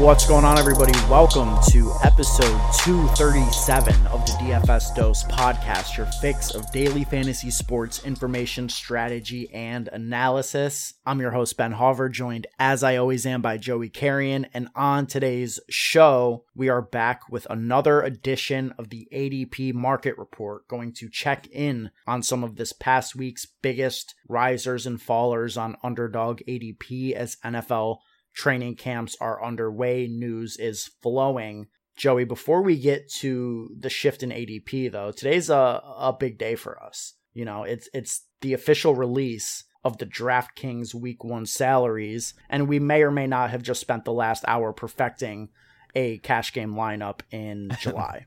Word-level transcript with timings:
What's 0.00 0.26
going 0.26 0.46
on, 0.46 0.58
everybody? 0.58 0.98
Welcome 1.10 1.58
to 1.72 1.92
episode 2.02 2.58
237 2.84 4.06
of 4.06 4.24
the 4.24 4.32
DFS 4.40 4.94
Dose 4.94 5.24
podcast, 5.24 5.98
your 5.98 6.06
fix 6.06 6.54
of 6.54 6.72
daily 6.72 7.04
fantasy 7.04 7.50
sports 7.50 8.02
information, 8.02 8.70
strategy, 8.70 9.50
and 9.52 9.88
analysis. 9.88 10.94
I'm 11.04 11.20
your 11.20 11.32
host, 11.32 11.58
Ben 11.58 11.74
Hauver, 11.74 12.10
joined 12.10 12.46
as 12.58 12.82
I 12.82 12.96
always 12.96 13.26
am 13.26 13.42
by 13.42 13.58
Joey 13.58 13.90
Carrion. 13.90 14.46
And 14.54 14.70
on 14.74 15.06
today's 15.06 15.60
show, 15.68 16.44
we 16.54 16.70
are 16.70 16.80
back 16.80 17.28
with 17.28 17.46
another 17.50 18.00
edition 18.00 18.72
of 18.78 18.88
the 18.88 19.06
ADP 19.12 19.74
Market 19.74 20.16
Report, 20.16 20.66
going 20.66 20.94
to 20.94 21.10
check 21.10 21.46
in 21.48 21.90
on 22.06 22.22
some 22.22 22.42
of 22.42 22.56
this 22.56 22.72
past 22.72 23.14
week's 23.14 23.44
biggest 23.44 24.14
risers 24.26 24.86
and 24.86 24.98
fallers 24.98 25.60
on 25.60 25.76
underdog 25.82 26.40
ADP 26.48 27.12
as 27.12 27.36
NFL 27.44 27.98
training 28.34 28.76
camps 28.76 29.16
are 29.20 29.44
underway. 29.44 30.06
News 30.06 30.56
is 30.56 30.90
flowing. 31.00 31.66
Joey, 31.96 32.24
before 32.24 32.62
we 32.62 32.78
get 32.78 33.10
to 33.20 33.74
the 33.78 33.90
shift 33.90 34.22
in 34.22 34.30
ADP 34.30 34.92
though, 34.92 35.12
today's 35.12 35.50
a, 35.50 35.82
a 35.98 36.16
big 36.18 36.38
day 36.38 36.54
for 36.54 36.82
us. 36.82 37.14
You 37.34 37.44
know, 37.44 37.64
it's 37.64 37.88
it's 37.92 38.22
the 38.40 38.54
official 38.54 38.94
release 38.94 39.64
of 39.84 39.98
the 39.98 40.06
DraftKings 40.06 40.94
week 40.94 41.24
one 41.24 41.46
salaries, 41.46 42.34
and 42.48 42.68
we 42.68 42.78
may 42.78 43.02
or 43.02 43.10
may 43.10 43.26
not 43.26 43.50
have 43.50 43.62
just 43.62 43.80
spent 43.80 44.04
the 44.04 44.12
last 44.12 44.44
hour 44.46 44.72
perfecting 44.72 45.48
a 45.94 46.18
cash 46.18 46.52
game 46.52 46.74
lineup 46.74 47.20
in 47.30 47.70
July. 47.80 48.26